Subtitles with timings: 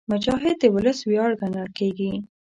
[0.11, 2.11] مجاهد د ولس ویاړ ګڼل کېږي.